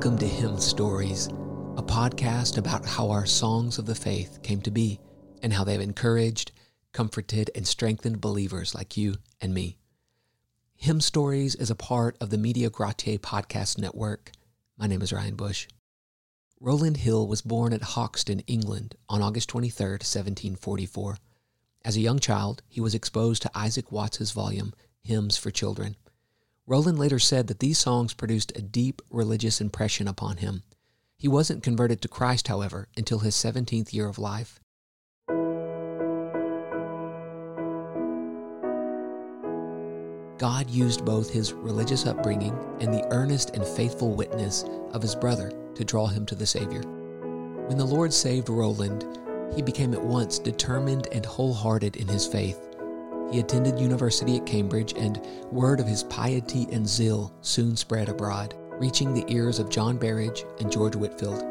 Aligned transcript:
Welcome 0.00 0.18
to 0.20 0.26
Hymn 0.26 0.58
Stories, 0.58 1.26
a 1.76 1.82
podcast 1.82 2.56
about 2.56 2.86
how 2.86 3.10
our 3.10 3.26
songs 3.26 3.76
of 3.76 3.84
the 3.84 3.94
faith 3.94 4.42
came 4.42 4.62
to 4.62 4.70
be 4.70 4.98
and 5.42 5.52
how 5.52 5.62
they've 5.62 5.78
encouraged, 5.78 6.52
comforted, 6.94 7.50
and 7.54 7.66
strengthened 7.66 8.18
believers 8.18 8.74
like 8.74 8.96
you 8.96 9.16
and 9.42 9.52
me. 9.52 9.76
Hymn 10.74 11.02
Stories 11.02 11.54
is 11.54 11.68
a 11.68 11.74
part 11.74 12.16
of 12.18 12.30
the 12.30 12.38
Media 12.38 12.70
Gratiae 12.70 13.18
podcast 13.18 13.76
network. 13.76 14.32
My 14.78 14.86
name 14.86 15.02
is 15.02 15.12
Ryan 15.12 15.34
Bush. 15.34 15.68
Rowland 16.58 16.96
Hill 16.96 17.28
was 17.28 17.42
born 17.42 17.74
at 17.74 17.82
Hoxton, 17.82 18.40
England 18.46 18.94
on 19.06 19.20
August 19.20 19.50
23, 19.50 19.86
1744. 19.86 21.18
As 21.84 21.98
a 21.98 22.00
young 22.00 22.20
child, 22.20 22.62
he 22.68 22.80
was 22.80 22.94
exposed 22.94 23.42
to 23.42 23.50
Isaac 23.54 23.92
Watts's 23.92 24.30
volume, 24.30 24.72
Hymns 25.02 25.36
for 25.36 25.50
Children. 25.50 25.96
Rowland 26.70 27.00
later 27.00 27.18
said 27.18 27.48
that 27.48 27.58
these 27.58 27.80
songs 27.80 28.14
produced 28.14 28.52
a 28.54 28.62
deep 28.62 29.02
religious 29.10 29.60
impression 29.60 30.06
upon 30.06 30.36
him. 30.36 30.62
He 31.18 31.26
wasn't 31.26 31.64
converted 31.64 32.00
to 32.00 32.06
Christ, 32.06 32.46
however, 32.46 32.86
until 32.96 33.18
his 33.18 33.34
17th 33.34 33.92
year 33.92 34.06
of 34.06 34.20
life. 34.20 34.60
God 40.38 40.70
used 40.70 41.04
both 41.04 41.28
his 41.30 41.52
religious 41.52 42.06
upbringing 42.06 42.56
and 42.78 42.94
the 42.94 43.04
earnest 43.10 43.50
and 43.56 43.66
faithful 43.66 44.14
witness 44.14 44.64
of 44.92 45.02
his 45.02 45.16
brother 45.16 45.50
to 45.74 45.84
draw 45.84 46.06
him 46.06 46.24
to 46.26 46.36
the 46.36 46.46
Savior. 46.46 46.82
When 47.66 47.78
the 47.78 47.84
Lord 47.84 48.12
saved 48.12 48.48
Rowland, 48.48 49.04
he 49.56 49.60
became 49.60 49.92
at 49.92 50.04
once 50.04 50.38
determined 50.38 51.08
and 51.10 51.26
wholehearted 51.26 51.96
in 51.96 52.06
his 52.06 52.28
faith. 52.28 52.69
He 53.30 53.38
attended 53.38 53.78
university 53.78 54.36
at 54.36 54.46
Cambridge, 54.46 54.94
and 54.96 55.24
word 55.52 55.78
of 55.80 55.86
his 55.86 56.02
piety 56.04 56.66
and 56.72 56.88
zeal 56.88 57.32
soon 57.42 57.76
spread 57.76 58.08
abroad, 58.08 58.54
reaching 58.72 59.14
the 59.14 59.24
ears 59.32 59.58
of 59.58 59.68
John 59.68 59.98
Berridge 59.98 60.44
and 60.58 60.70
George 60.70 60.96
Whitefield. 60.96 61.44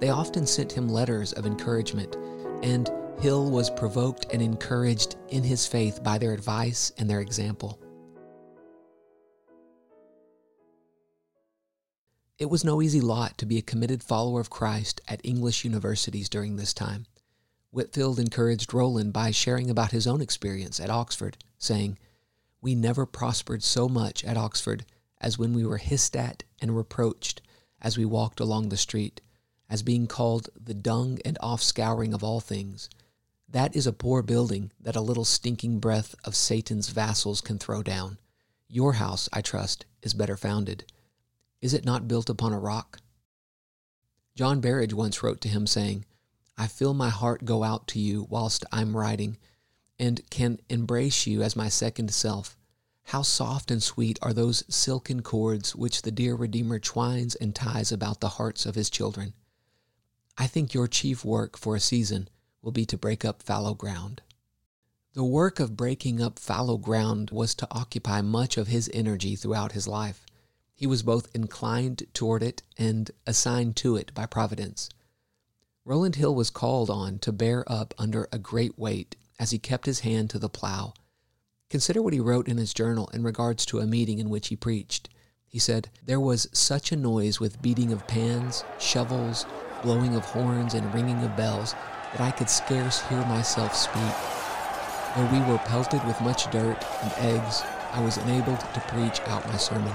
They 0.00 0.08
often 0.08 0.46
sent 0.46 0.72
him 0.72 0.88
letters 0.88 1.32
of 1.34 1.44
encouragement, 1.44 2.16
and 2.62 2.90
Hill 3.20 3.50
was 3.50 3.68
provoked 3.68 4.26
and 4.32 4.40
encouraged 4.40 5.16
in 5.28 5.42
his 5.42 5.66
faith 5.66 6.02
by 6.02 6.18
their 6.18 6.32
advice 6.32 6.92
and 6.98 7.10
their 7.10 7.20
example. 7.20 7.78
It 12.38 12.48
was 12.48 12.64
no 12.64 12.80
easy 12.80 13.00
lot 13.00 13.36
to 13.38 13.46
be 13.46 13.58
a 13.58 13.62
committed 13.62 14.04
follower 14.04 14.40
of 14.40 14.48
Christ 14.48 15.00
at 15.08 15.20
English 15.24 15.64
universities 15.64 16.28
during 16.28 16.54
this 16.54 16.72
time. 16.72 17.06
Whitefield 17.70 18.18
encouraged 18.18 18.72
Rowland 18.72 19.12
by 19.12 19.30
sharing 19.30 19.68
about 19.68 19.92
his 19.92 20.06
own 20.06 20.20
experience 20.20 20.80
at 20.80 20.90
Oxford, 20.90 21.36
saying, 21.58 21.98
We 22.60 22.74
never 22.74 23.04
prospered 23.04 23.62
so 23.62 23.88
much 23.88 24.24
at 24.24 24.36
Oxford 24.36 24.84
as 25.20 25.38
when 25.38 25.52
we 25.52 25.66
were 25.66 25.78
hissed 25.78 26.16
at 26.16 26.44
and 26.60 26.76
reproached 26.76 27.42
as 27.80 27.98
we 27.98 28.04
walked 28.04 28.40
along 28.40 28.68
the 28.68 28.76
street, 28.76 29.20
as 29.68 29.82
being 29.82 30.06
called 30.06 30.48
the 30.58 30.74
dung 30.74 31.18
and 31.24 31.38
offscouring 31.42 32.14
of 32.14 32.24
all 32.24 32.40
things. 32.40 32.88
That 33.48 33.74
is 33.76 33.86
a 33.86 33.92
poor 33.92 34.22
building 34.22 34.72
that 34.80 34.96
a 34.96 35.00
little 35.00 35.24
stinking 35.24 35.78
breath 35.78 36.14
of 36.24 36.34
Satan's 36.36 36.88
vassals 36.88 37.40
can 37.40 37.58
throw 37.58 37.82
down. 37.82 38.18
Your 38.68 38.94
house, 38.94 39.28
I 39.32 39.40
trust, 39.40 39.86
is 40.02 40.14
better 40.14 40.36
founded. 40.36 40.84
Is 41.60 41.74
it 41.74 41.84
not 41.84 42.08
built 42.08 42.28
upon 42.28 42.52
a 42.52 42.58
rock? 42.58 43.00
John 44.34 44.60
Berridge 44.60 44.92
once 44.92 45.22
wrote 45.22 45.40
to 45.42 45.48
him, 45.48 45.66
saying, 45.66 46.04
I 46.60 46.66
feel 46.66 46.92
my 46.92 47.08
heart 47.08 47.44
go 47.44 47.62
out 47.62 47.86
to 47.88 48.00
you 48.00 48.26
whilst 48.28 48.64
I'm 48.72 48.96
writing, 48.96 49.38
and 49.96 50.28
can 50.28 50.58
embrace 50.68 51.24
you 51.24 51.40
as 51.40 51.54
my 51.54 51.68
second 51.68 52.12
self. 52.12 52.56
How 53.04 53.22
soft 53.22 53.70
and 53.70 53.80
sweet 53.80 54.18
are 54.22 54.32
those 54.32 54.64
silken 54.68 55.22
cords 55.22 55.76
which 55.76 56.02
the 56.02 56.10
dear 56.10 56.34
Redeemer 56.34 56.80
twines 56.80 57.36
and 57.36 57.54
ties 57.54 57.92
about 57.92 58.20
the 58.20 58.30
hearts 58.30 58.66
of 58.66 58.74
his 58.74 58.90
children. 58.90 59.34
I 60.36 60.48
think 60.48 60.74
your 60.74 60.88
chief 60.88 61.24
work 61.24 61.56
for 61.56 61.76
a 61.76 61.80
season 61.80 62.28
will 62.60 62.72
be 62.72 62.84
to 62.86 62.98
break 62.98 63.24
up 63.24 63.40
fallow 63.40 63.74
ground. 63.74 64.20
The 65.14 65.24
work 65.24 65.60
of 65.60 65.76
breaking 65.76 66.20
up 66.20 66.40
fallow 66.40 66.76
ground 66.76 67.30
was 67.30 67.54
to 67.54 67.68
occupy 67.70 68.20
much 68.20 68.56
of 68.56 68.66
his 68.66 68.90
energy 68.92 69.36
throughout 69.36 69.72
his 69.72 69.86
life. 69.86 70.26
He 70.74 70.88
was 70.88 71.04
both 71.04 71.28
inclined 71.34 72.02
toward 72.14 72.42
it 72.42 72.62
and 72.76 73.10
assigned 73.26 73.76
to 73.76 73.96
it 73.96 74.12
by 74.12 74.26
Providence. 74.26 74.90
Rowland 75.88 76.16
Hill 76.16 76.34
was 76.34 76.50
called 76.50 76.90
on 76.90 77.18
to 77.20 77.32
bear 77.32 77.64
up 77.66 77.94
under 77.96 78.28
a 78.30 78.38
great 78.38 78.78
weight 78.78 79.16
as 79.40 79.52
he 79.52 79.58
kept 79.58 79.86
his 79.86 80.00
hand 80.00 80.28
to 80.28 80.38
the 80.38 80.50
plow. 80.50 80.92
Consider 81.70 82.02
what 82.02 82.12
he 82.12 82.20
wrote 82.20 82.46
in 82.46 82.58
his 82.58 82.74
journal 82.74 83.08
in 83.14 83.22
regards 83.22 83.64
to 83.64 83.78
a 83.78 83.86
meeting 83.86 84.18
in 84.18 84.28
which 84.28 84.48
he 84.48 84.54
preached. 84.54 85.08
He 85.46 85.58
said, 85.58 85.88
There 86.04 86.20
was 86.20 86.46
such 86.52 86.92
a 86.92 86.96
noise 86.96 87.40
with 87.40 87.62
beating 87.62 87.90
of 87.90 88.06
pans, 88.06 88.64
shovels, 88.78 89.46
blowing 89.82 90.14
of 90.14 90.26
horns, 90.26 90.74
and 90.74 90.92
ringing 90.92 91.24
of 91.24 91.34
bells 91.38 91.72
that 92.12 92.20
I 92.20 92.32
could 92.32 92.50
scarce 92.50 93.00
hear 93.08 93.24
myself 93.24 93.74
speak. 93.74 94.12
Though 95.16 95.32
we 95.32 95.40
were 95.50 95.58
pelted 95.64 96.06
with 96.06 96.20
much 96.20 96.50
dirt 96.50 96.84
and 97.02 97.12
eggs, 97.16 97.62
I 97.92 98.04
was 98.04 98.18
enabled 98.18 98.60
to 98.60 98.84
preach 98.88 99.22
out 99.22 99.46
my 99.46 99.56
sermon. 99.56 99.94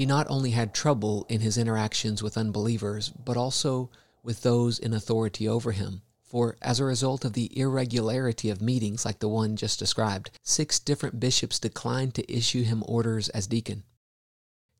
He 0.00 0.06
not 0.06 0.30
only 0.30 0.52
had 0.52 0.72
trouble 0.72 1.26
in 1.28 1.42
his 1.42 1.58
interactions 1.58 2.22
with 2.22 2.38
unbelievers, 2.38 3.10
but 3.10 3.36
also 3.36 3.90
with 4.22 4.40
those 4.40 4.78
in 4.78 4.94
authority 4.94 5.46
over 5.46 5.72
him. 5.72 6.00
For 6.22 6.56
as 6.62 6.80
a 6.80 6.86
result 6.86 7.22
of 7.22 7.34
the 7.34 7.54
irregularity 7.54 8.48
of 8.48 8.62
meetings 8.62 9.04
like 9.04 9.18
the 9.18 9.28
one 9.28 9.56
just 9.56 9.78
described, 9.78 10.30
six 10.42 10.78
different 10.78 11.20
bishops 11.20 11.58
declined 11.58 12.14
to 12.14 12.34
issue 12.34 12.62
him 12.62 12.82
orders 12.86 13.28
as 13.28 13.46
deacon. 13.46 13.82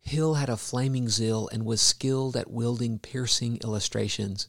Hill 0.01 0.37
had 0.37 0.49
a 0.49 0.57
flaming 0.57 1.11
zeal 1.11 1.51
and 1.53 1.67
was 1.67 1.83
skilled 1.83 2.35
at 2.35 2.51
wielding 2.51 2.99
piercing 2.99 3.59
illustrations. 3.63 4.47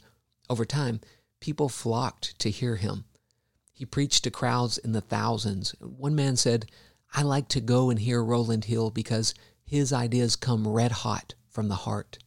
Over 0.50 0.64
time, 0.64 1.02
people 1.42 1.68
flocked 1.68 2.40
to 2.40 2.50
hear 2.50 2.78
him. 2.78 3.04
He 3.74 3.86
preached 3.86 4.24
to 4.24 4.32
crowds 4.32 4.78
in 4.78 4.94
the 4.94 5.02
thousands. 5.02 5.76
One 5.82 6.16
man 6.16 6.38
said, 6.38 6.72
I 7.14 7.24
like 7.24 7.50
to 7.50 7.60
go 7.60 7.90
and 7.90 8.00
hear 8.00 8.24
Rowland 8.24 8.64
Hill 8.64 8.90
because 8.90 9.34
his 9.72 9.94
ideas 9.94 10.36
come 10.36 10.68
red 10.68 10.92
hot 10.92 11.34
from 11.48 11.70
the 11.70 11.88
heart. 11.88 12.20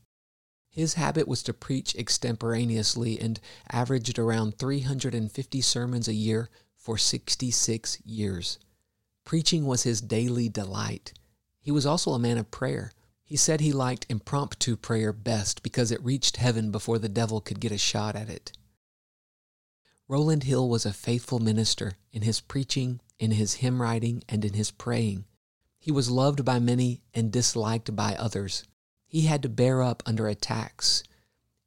His 0.70 0.94
habit 0.94 1.28
was 1.28 1.42
to 1.42 1.52
preach 1.52 1.94
extemporaneously 1.94 3.20
and 3.20 3.38
averaged 3.70 4.18
around 4.18 4.56
350 4.56 5.60
sermons 5.60 6.08
a 6.08 6.14
year 6.14 6.48
for 6.74 6.96
66 6.96 8.00
years. 8.02 8.58
Preaching 9.26 9.66
was 9.66 9.82
his 9.82 10.00
daily 10.00 10.48
delight. 10.48 11.12
He 11.60 11.70
was 11.70 11.84
also 11.84 12.12
a 12.14 12.18
man 12.18 12.38
of 12.38 12.50
prayer. 12.50 12.92
He 13.22 13.36
said 13.36 13.60
he 13.60 13.72
liked 13.72 14.06
impromptu 14.08 14.74
prayer 14.74 15.12
best 15.12 15.62
because 15.62 15.90
it 15.90 16.02
reached 16.02 16.38
heaven 16.38 16.70
before 16.70 16.98
the 16.98 17.10
devil 17.10 17.42
could 17.42 17.60
get 17.60 17.72
a 17.72 17.78
shot 17.78 18.16
at 18.16 18.30
it. 18.30 18.52
Rowland 20.08 20.44
Hill 20.44 20.66
was 20.66 20.86
a 20.86 20.94
faithful 20.94 21.40
minister 21.40 21.98
in 22.10 22.22
his 22.22 22.40
preaching, 22.40 23.02
in 23.18 23.32
his 23.32 23.56
hymn 23.56 23.82
writing, 23.82 24.24
and 24.30 24.46
in 24.46 24.54
his 24.54 24.70
praying. 24.70 25.26
He 25.84 25.92
was 25.92 26.10
loved 26.10 26.46
by 26.46 26.60
many 26.60 27.02
and 27.12 27.30
disliked 27.30 27.94
by 27.94 28.14
others. 28.14 28.64
He 29.06 29.26
had 29.26 29.42
to 29.42 29.50
bear 29.50 29.82
up 29.82 30.02
under 30.06 30.26
attacks. 30.26 31.02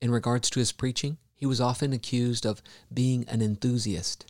In 0.02 0.10
regards 0.10 0.50
to 0.50 0.60
his 0.60 0.72
preaching, 0.72 1.20
he 1.36 1.46
was 1.46 1.62
often 1.62 1.94
accused 1.94 2.44
of 2.44 2.64
being 2.92 3.30
an 3.30 3.44
enthusiast. 3.44 4.26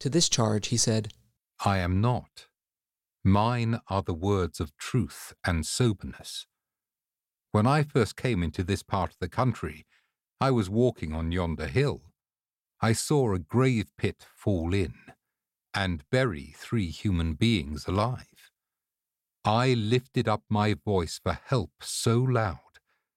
To 0.00 0.10
this 0.10 0.28
charge, 0.28 0.66
he 0.66 0.76
said, 0.76 1.14
I 1.64 1.78
am 1.78 2.02
not. 2.02 2.48
Mine 3.24 3.80
are 3.88 4.02
the 4.02 4.12
words 4.12 4.60
of 4.60 4.76
truth 4.76 5.32
and 5.42 5.64
soberness. 5.64 6.46
When 7.50 7.66
I 7.66 7.82
first 7.82 8.16
came 8.16 8.42
into 8.42 8.62
this 8.62 8.82
part 8.82 9.12
of 9.12 9.18
the 9.20 9.30
country, 9.30 9.86
I 10.38 10.50
was 10.50 10.68
walking 10.68 11.14
on 11.14 11.32
yonder 11.32 11.68
hill. 11.68 12.02
I 12.82 12.92
saw 12.92 13.32
a 13.32 13.38
grave 13.38 13.90
pit 13.96 14.26
fall 14.36 14.74
in 14.74 14.92
and 15.72 16.04
bury 16.10 16.54
three 16.58 16.90
human 16.90 17.32
beings 17.32 17.88
alive. 17.88 18.33
I 19.44 19.74
lifted 19.74 20.26
up 20.26 20.42
my 20.48 20.72
voice 20.72 21.20
for 21.22 21.38
help 21.44 21.72
so 21.82 22.18
loud 22.18 22.58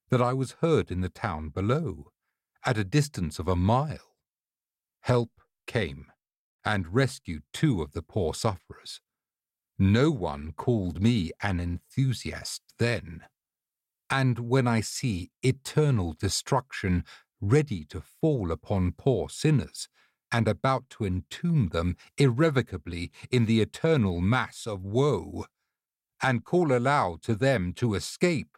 that 0.09 0.21
I 0.21 0.33
was 0.33 0.57
heard 0.59 0.91
in 0.91 1.00
the 1.00 1.09
town 1.09 1.50
below, 1.50 2.12
at 2.65 2.77
a 2.77 2.83
distance 2.83 3.39
of 3.39 3.47
a 3.47 3.56
mile. 3.56 4.15
Help 5.01 5.31
came 5.68 6.07
and 6.65 6.94
rescued 6.94 7.44
two 7.53 7.81
of 7.81 7.94
the 7.94 8.01
poor 8.01 8.33
sufferers. 8.33 9.00
No 9.79 10.12
one 10.12 10.51
called 10.51 11.01
me 11.01 11.31
an 11.41 11.62
enthusiast 11.62 12.62
then. 12.77 13.24
And 14.09 14.39
when 14.39 14.68
I 14.68 14.81
see 14.81 15.31
eternal 15.44 16.13
destruction 16.13 17.06
ready 17.39 17.85
to 17.85 18.01
fall 18.01 18.51
upon 18.51 18.94
poor 18.94 19.29
sinners, 19.29 19.88
and 20.29 20.47
about 20.47 20.89
to 20.89 21.06
entomb 21.06 21.69
them 21.69 21.95
irrevocably 22.18 23.12
in 23.31 23.45
the 23.45 23.62
eternal 23.62 24.19
mass 24.19 24.68
of 24.68 24.83
woe, 24.83 25.45
and 26.21 26.43
call 26.43 26.71
aloud 26.71 27.21
to 27.23 27.35
them 27.35 27.73
to 27.73 27.93
escape. 27.93 28.57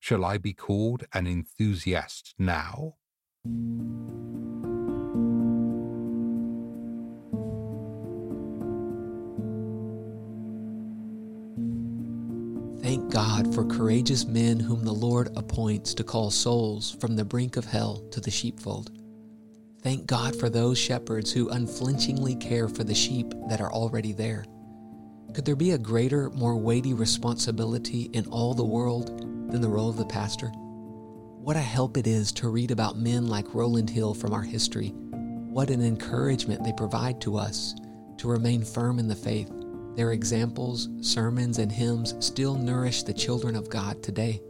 Shall 0.00 0.24
I 0.24 0.38
be 0.38 0.52
called 0.52 1.04
an 1.12 1.26
enthusiast 1.26 2.34
now? 2.38 2.96
Thank 12.82 13.10
God 13.10 13.54
for 13.54 13.64
courageous 13.64 14.26
men 14.26 14.60
whom 14.60 14.84
the 14.84 14.92
Lord 14.92 15.30
appoints 15.36 15.94
to 15.94 16.04
call 16.04 16.30
souls 16.30 16.96
from 17.00 17.16
the 17.16 17.24
brink 17.24 17.56
of 17.56 17.64
hell 17.64 17.96
to 18.10 18.20
the 18.20 18.30
sheepfold. 18.30 18.90
Thank 19.80 20.06
God 20.06 20.36
for 20.36 20.50
those 20.50 20.78
shepherds 20.78 21.32
who 21.32 21.48
unflinchingly 21.48 22.36
care 22.36 22.68
for 22.68 22.84
the 22.84 22.94
sheep 22.94 23.32
that 23.48 23.60
are 23.60 23.72
already 23.72 24.12
there. 24.12 24.44
Could 25.34 25.44
there 25.44 25.56
be 25.56 25.72
a 25.72 25.78
greater, 25.78 26.30
more 26.30 26.54
weighty 26.54 26.94
responsibility 26.94 28.02
in 28.12 28.24
all 28.26 28.54
the 28.54 28.64
world 28.64 29.18
than 29.50 29.60
the 29.60 29.68
role 29.68 29.90
of 29.90 29.96
the 29.96 30.06
pastor? 30.06 30.46
What 30.46 31.56
a 31.56 31.60
help 31.60 31.96
it 31.96 32.06
is 32.06 32.30
to 32.34 32.48
read 32.48 32.70
about 32.70 32.98
men 32.98 33.26
like 33.26 33.52
Rowland 33.52 33.90
Hill 33.90 34.14
from 34.14 34.32
our 34.32 34.42
history. 34.42 34.90
What 34.90 35.70
an 35.70 35.82
encouragement 35.82 36.62
they 36.62 36.72
provide 36.72 37.20
to 37.22 37.36
us 37.36 37.74
to 38.18 38.28
remain 38.28 38.64
firm 38.64 39.00
in 39.00 39.08
the 39.08 39.16
faith 39.16 39.50
their 39.96 40.12
examples, 40.12 40.88
sermons, 41.00 41.58
and 41.58 41.70
hymns 41.70 42.14
still 42.24 42.54
nourish 42.54 43.02
the 43.02 43.12
children 43.12 43.56
of 43.56 43.68
God 43.68 44.04
today. 44.04 44.40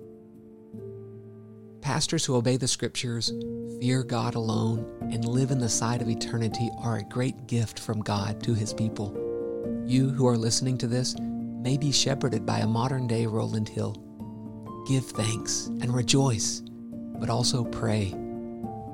Pastors 1.81 2.27
who 2.27 2.37
obey 2.37 2.59
the 2.59 2.69
scriptures, 2.69 3.33
fear 3.81 4.03
God 4.03 4.35
alone, 4.35 4.87
and 5.11 5.25
live 5.25 5.51
in 5.51 5.59
the 5.59 5.69
sight 5.69 6.03
of 6.03 6.11
eternity 6.11 6.71
are 6.83 6.99
a 6.99 7.09
great 7.09 7.47
gift 7.47 7.79
from 7.79 8.03
God 8.03 8.43
to 8.43 8.53
his 8.53 8.75
people. 8.75 9.24
You 9.87 10.09
who 10.09 10.27
are 10.27 10.39
listening 10.39 10.79
to 10.79 10.87
this 10.87 11.15
may 11.19 11.77
be 11.77 11.93
shepherded 11.93 12.47
by 12.47 12.61
a 12.61 12.67
modern 12.67 13.07
day 13.07 13.27
Rowland 13.27 13.69
Hill. 13.69 13.95
Give 14.89 15.05
thanks 15.05 15.67
and 15.67 15.95
rejoice, 15.95 16.63
but 17.21 17.29
also 17.29 17.65
pray. 17.65 18.15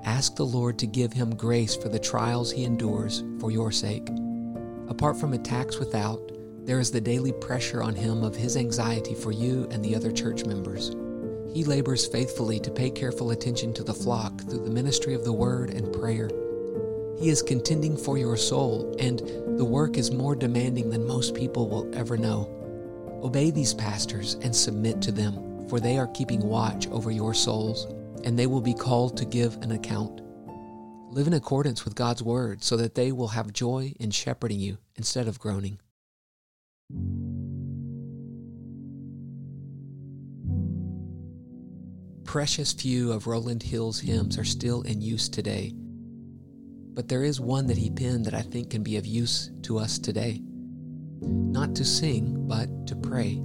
Ask 0.04 0.34
the 0.34 0.44
Lord 0.44 0.80
to 0.80 0.88
give 0.88 1.12
him 1.12 1.36
grace 1.36 1.76
for 1.76 1.88
the 1.88 1.98
trials 2.00 2.50
he 2.50 2.64
endures 2.64 3.22
for 3.38 3.52
your 3.52 3.70
sake. 3.70 4.08
Apart 4.88 5.16
from 5.20 5.32
attacks 5.32 5.78
without, 5.78 6.32
there 6.66 6.80
is 6.80 6.90
the 6.90 7.00
daily 7.00 7.32
pressure 7.32 7.84
on 7.84 7.94
him 7.94 8.24
of 8.24 8.34
his 8.34 8.56
anxiety 8.56 9.14
for 9.14 9.30
you 9.30 9.68
and 9.70 9.84
the 9.84 9.94
other 9.94 10.10
church 10.10 10.44
members. 10.44 10.96
He 11.54 11.62
labors 11.62 12.06
faithfully 12.06 12.58
to 12.60 12.70
pay 12.70 12.90
careful 12.90 13.30
attention 13.30 13.72
to 13.74 13.84
the 13.84 13.94
flock 13.94 14.40
through 14.42 14.64
the 14.64 14.70
ministry 14.70 15.14
of 15.14 15.24
the 15.24 15.32
word 15.32 15.70
and 15.70 15.92
prayer. 15.92 16.30
He 17.20 17.28
is 17.28 17.42
contending 17.42 17.98
for 17.98 18.16
your 18.16 18.38
soul, 18.38 18.96
and 18.98 19.18
the 19.58 19.64
work 19.64 19.98
is 19.98 20.10
more 20.10 20.34
demanding 20.34 20.88
than 20.88 21.06
most 21.06 21.34
people 21.34 21.68
will 21.68 21.94
ever 21.94 22.16
know. 22.16 22.48
Obey 23.22 23.50
these 23.50 23.74
pastors 23.74 24.38
and 24.40 24.56
submit 24.56 25.02
to 25.02 25.12
them, 25.12 25.68
for 25.68 25.80
they 25.80 25.98
are 25.98 26.06
keeping 26.08 26.40
watch 26.40 26.88
over 26.88 27.10
your 27.10 27.34
souls, 27.34 27.86
and 28.24 28.38
they 28.38 28.46
will 28.46 28.62
be 28.62 28.72
called 28.72 29.18
to 29.18 29.26
give 29.26 29.54
an 29.56 29.72
account. 29.72 30.22
Live 31.10 31.26
in 31.26 31.34
accordance 31.34 31.84
with 31.84 31.94
God's 31.94 32.22
word 32.22 32.64
so 32.64 32.78
that 32.78 32.94
they 32.94 33.12
will 33.12 33.28
have 33.28 33.52
joy 33.52 33.92
in 34.00 34.10
shepherding 34.10 34.58
you 34.58 34.78
instead 34.96 35.28
of 35.28 35.38
groaning. 35.38 35.78
Precious 42.24 42.72
few 42.72 43.12
of 43.12 43.26
Rowland 43.26 43.62
Hill's 43.62 44.00
hymns 44.00 44.38
are 44.38 44.44
still 44.44 44.80
in 44.82 45.02
use 45.02 45.28
today, 45.28 45.74
but 46.94 47.08
there 47.08 47.24
is 47.24 47.40
one 47.40 47.66
that 47.66 47.78
he 47.78 47.90
penned 47.90 48.24
that 48.26 48.34
I 48.34 48.42
think 48.42 48.70
can 48.70 48.82
be 48.82 48.96
of 48.96 49.06
use 49.06 49.50
to 49.62 49.78
us 49.78 49.98
today. 49.98 50.42
Not 51.20 51.74
to 51.76 51.84
sing, 51.84 52.46
but 52.48 52.86
to 52.86 52.96
pray. 52.96 53.42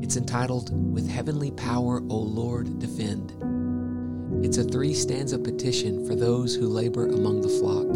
It's 0.00 0.16
entitled, 0.16 0.70
With 0.92 1.08
Heavenly 1.08 1.52
Power, 1.52 2.02
O 2.08 2.16
Lord, 2.16 2.78
Defend. 2.78 3.32
It's 4.44 4.58
a 4.58 4.64
three 4.64 4.94
stanza 4.94 5.38
petition 5.38 6.04
for 6.06 6.16
those 6.16 6.54
who 6.54 6.66
labor 6.66 7.06
among 7.06 7.42
the 7.42 7.48
flock. 7.48 7.86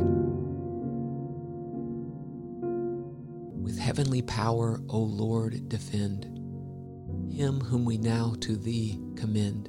With 3.60 3.78
heavenly 3.78 4.22
power, 4.22 4.80
O 4.88 4.98
Lord, 4.98 5.68
defend 5.68 6.26
him 7.32 7.60
whom 7.60 7.84
we 7.84 7.98
now 7.98 8.34
to 8.40 8.56
thee 8.56 9.00
commend. 9.16 9.68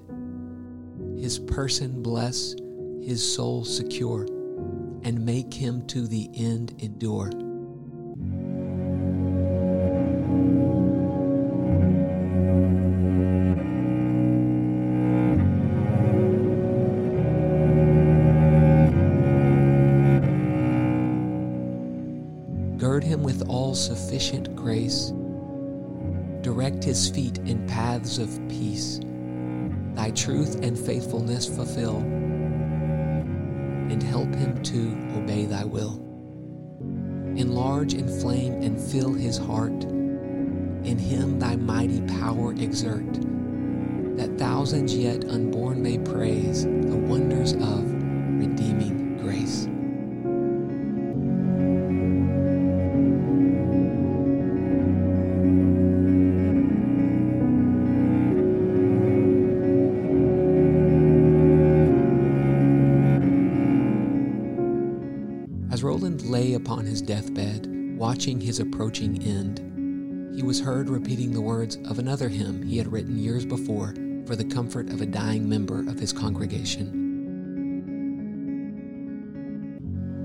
His 1.20 1.40
person 1.40 2.04
bless, 2.04 2.54
his 3.02 3.22
soul 3.36 3.66
secure, 3.66 4.28
and 5.04 5.26
make 5.26 5.54
him 5.54 5.86
to 5.88 6.08
the 6.08 6.30
end 6.36 6.74
endure. 6.80 7.30
Gird 22.78 23.04
him 23.04 23.24
with 23.24 23.48
all 23.50 23.74
sufficient 23.74 24.56
grace. 24.56 25.12
Direct 26.42 26.84
his 26.84 27.10
feet 27.10 27.38
in 27.40 27.66
paths 27.68 28.18
of 28.18 28.40
peace. 28.48 29.00
Thy 29.94 30.12
truth 30.12 30.64
and 30.64 30.78
faithfulness 30.78 31.48
fulfill, 31.48 32.00
and 33.92 34.02
help 34.02 34.34
him 34.36 34.62
to 34.64 35.18
obey 35.18 35.46
thy 35.46 35.64
will. 35.64 36.04
Enlarge, 37.38 37.94
inflame, 37.94 38.62
and 38.62 38.80
fill 38.80 39.14
his 39.14 39.38
heart. 39.38 39.84
In 39.84 40.98
him 40.98 41.40
thy 41.40 41.56
mighty 41.56 42.02
power 42.20 42.52
exert, 42.54 43.14
that 44.18 44.38
thousands 44.38 44.96
yet 44.96 45.26
unborn 45.26 45.82
may 45.82 45.98
praise 46.00 46.64
the 46.64 46.98
wonders 47.08 47.54
of 47.54 47.87
upon 66.68 66.86
his 66.86 67.02
deathbed, 67.02 67.66
watching 67.98 68.42
his 68.42 68.60
approaching 68.60 69.24
end, 69.24 70.36
he 70.36 70.44
was 70.44 70.60
heard 70.60 70.90
repeating 70.90 71.32
the 71.32 71.40
words 71.40 71.78
of 71.90 71.98
another 71.98 72.28
hymn 72.28 72.62
he 72.62 72.78
had 72.78 72.92
written 72.92 73.18
years 73.18 73.46
before 73.46 73.94
for 74.26 74.36
the 74.36 74.44
comfort 74.44 74.90
of 74.90 75.00
a 75.00 75.06
dying 75.06 75.48
member 75.48 75.80
of 75.90 75.98
his 75.98 76.12
congregation. 76.12 77.06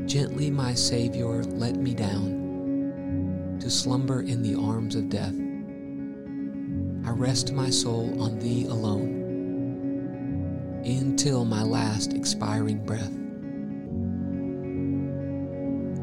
Gently, 0.09 0.51
my 0.51 0.75
Savior, 0.75 1.45
let 1.45 1.77
me 1.77 1.95
down 1.95 3.59
to 3.61 3.71
slumber 3.71 4.23
in 4.23 4.43
the 4.43 4.57
arms 4.61 4.97
of 4.97 5.09
death. 5.09 5.37
I 7.07 7.11
rest 7.11 7.53
my 7.53 7.71
soul 7.71 8.21
on 8.21 8.41
Thee 8.41 8.67
alone 8.67 9.23
until 10.85 11.45
my 11.45 11.63
last 11.63 12.15
expiring 12.15 12.85
breath. 12.85 13.22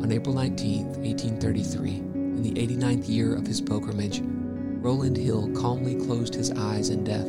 On 0.01 0.11
April 0.13 0.33
19, 0.33 0.85
1833, 1.03 1.89
in 1.91 2.41
the 2.41 2.53
89th 2.53 3.09
year 3.09 3.35
of 3.35 3.45
his 3.45 3.59
pilgrimage, 3.59 4.21
Rowland 4.81 5.17
Hill 5.17 5.51
calmly 5.53 5.95
closed 5.95 6.33
his 6.33 6.51
eyes 6.51 6.89
in 6.89 7.03
death, 7.03 7.27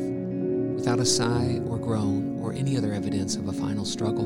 without 0.75 1.01
a 1.01 1.05
sigh 1.05 1.59
or 1.67 1.77
groan 1.77 2.39
or 2.41 2.53
any 2.53 2.77
other 2.77 2.93
evidence 2.93 3.35
of 3.35 3.49
a 3.49 3.53
final 3.53 3.83
struggle. 3.83 4.25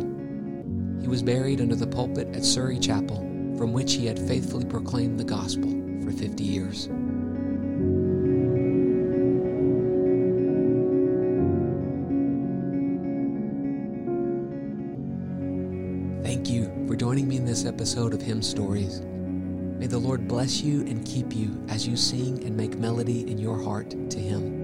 He 1.02 1.08
was 1.08 1.24
buried 1.24 1.60
under 1.60 1.76
the 1.76 1.88
pulpit 1.88 2.36
at 2.36 2.46
Surrey 2.46 2.78
Chapel, 2.78 3.18
from 3.58 3.74
which 3.74 3.94
he 3.94 4.06
had 4.06 4.20
faithfully 4.20 4.66
proclaimed 4.66 5.20
the 5.20 5.24
gospel 5.24 5.72
for 6.04 6.12
50 6.12 6.44
years. 6.44 6.88
Episode 17.86 18.16
of 18.16 18.22
Hymn 18.24 18.42
Stories. 18.42 19.02
May 19.02 19.86
the 19.86 20.00
Lord 20.00 20.28
bless 20.28 20.60
you 20.64 20.82
and 20.88 21.06
keep 21.06 21.36
you 21.36 21.64
as 21.70 21.88
you 21.88 21.96
sing 21.96 22.44
and 22.44 22.58
make 22.58 22.80
melody 22.80 23.30
in 23.30 23.38
your 23.38 23.62
heart 23.62 23.92
to 24.10 24.18
Him. 24.18 24.55